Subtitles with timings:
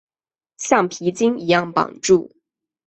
[0.57, 2.31] 橡皮筋一样绑住